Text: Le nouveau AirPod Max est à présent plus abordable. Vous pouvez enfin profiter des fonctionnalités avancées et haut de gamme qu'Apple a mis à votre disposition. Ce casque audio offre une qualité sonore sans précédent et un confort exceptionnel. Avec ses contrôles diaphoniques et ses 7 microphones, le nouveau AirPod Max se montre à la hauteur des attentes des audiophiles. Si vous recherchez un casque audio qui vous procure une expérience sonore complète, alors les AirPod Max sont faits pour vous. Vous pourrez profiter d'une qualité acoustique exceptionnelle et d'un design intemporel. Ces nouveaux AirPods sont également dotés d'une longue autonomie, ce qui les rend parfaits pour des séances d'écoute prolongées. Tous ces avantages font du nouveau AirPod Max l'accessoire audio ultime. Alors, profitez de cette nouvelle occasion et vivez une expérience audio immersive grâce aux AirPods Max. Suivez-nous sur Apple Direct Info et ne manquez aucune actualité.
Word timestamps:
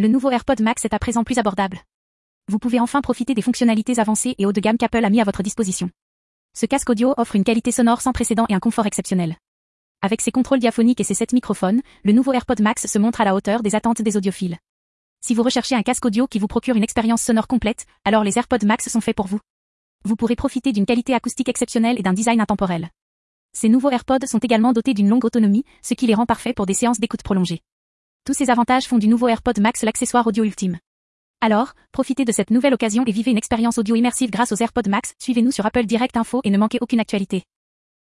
Le 0.00 0.06
nouveau 0.06 0.30
AirPod 0.30 0.60
Max 0.62 0.84
est 0.84 0.94
à 0.94 1.00
présent 1.00 1.24
plus 1.24 1.38
abordable. 1.38 1.80
Vous 2.46 2.60
pouvez 2.60 2.78
enfin 2.78 3.00
profiter 3.00 3.34
des 3.34 3.42
fonctionnalités 3.42 3.98
avancées 3.98 4.36
et 4.38 4.46
haut 4.46 4.52
de 4.52 4.60
gamme 4.60 4.78
qu'Apple 4.78 5.04
a 5.04 5.10
mis 5.10 5.20
à 5.20 5.24
votre 5.24 5.42
disposition. 5.42 5.90
Ce 6.54 6.66
casque 6.66 6.88
audio 6.88 7.14
offre 7.16 7.34
une 7.34 7.42
qualité 7.42 7.72
sonore 7.72 8.00
sans 8.00 8.12
précédent 8.12 8.46
et 8.48 8.54
un 8.54 8.60
confort 8.60 8.86
exceptionnel. 8.86 9.36
Avec 10.00 10.20
ses 10.20 10.30
contrôles 10.30 10.60
diaphoniques 10.60 11.00
et 11.00 11.04
ses 11.04 11.14
7 11.14 11.32
microphones, 11.32 11.80
le 12.04 12.12
nouveau 12.12 12.32
AirPod 12.32 12.60
Max 12.60 12.86
se 12.86 12.98
montre 13.00 13.20
à 13.20 13.24
la 13.24 13.34
hauteur 13.34 13.60
des 13.60 13.74
attentes 13.74 14.00
des 14.00 14.16
audiophiles. 14.16 14.58
Si 15.20 15.34
vous 15.34 15.42
recherchez 15.42 15.74
un 15.74 15.82
casque 15.82 16.04
audio 16.04 16.28
qui 16.28 16.38
vous 16.38 16.46
procure 16.46 16.76
une 16.76 16.84
expérience 16.84 17.22
sonore 17.22 17.48
complète, 17.48 17.84
alors 18.04 18.22
les 18.22 18.38
AirPod 18.38 18.64
Max 18.64 18.88
sont 18.88 19.00
faits 19.00 19.16
pour 19.16 19.26
vous. 19.26 19.40
Vous 20.04 20.14
pourrez 20.14 20.36
profiter 20.36 20.70
d'une 20.70 20.86
qualité 20.86 21.12
acoustique 21.12 21.48
exceptionnelle 21.48 21.98
et 21.98 22.02
d'un 22.02 22.12
design 22.12 22.40
intemporel. 22.40 22.90
Ces 23.52 23.68
nouveaux 23.68 23.90
AirPods 23.90 24.28
sont 24.28 24.38
également 24.38 24.72
dotés 24.72 24.94
d'une 24.94 25.08
longue 25.08 25.24
autonomie, 25.24 25.64
ce 25.82 25.94
qui 25.94 26.06
les 26.06 26.14
rend 26.14 26.24
parfaits 26.24 26.54
pour 26.54 26.66
des 26.66 26.74
séances 26.74 27.00
d'écoute 27.00 27.24
prolongées. 27.24 27.62
Tous 28.28 28.34
ces 28.34 28.50
avantages 28.50 28.84
font 28.84 28.98
du 28.98 29.08
nouveau 29.08 29.28
AirPod 29.28 29.58
Max 29.58 29.82
l'accessoire 29.82 30.26
audio 30.26 30.44
ultime. 30.44 30.76
Alors, 31.40 31.72
profitez 31.92 32.26
de 32.26 32.30
cette 32.30 32.50
nouvelle 32.50 32.74
occasion 32.74 33.02
et 33.06 33.10
vivez 33.10 33.30
une 33.30 33.38
expérience 33.38 33.78
audio 33.78 33.94
immersive 33.94 34.28
grâce 34.28 34.52
aux 34.52 34.62
AirPods 34.62 34.90
Max. 34.90 35.14
Suivez-nous 35.18 35.50
sur 35.50 35.64
Apple 35.64 35.86
Direct 35.86 36.14
Info 36.14 36.42
et 36.44 36.50
ne 36.50 36.58
manquez 36.58 36.76
aucune 36.82 37.00
actualité. 37.00 37.44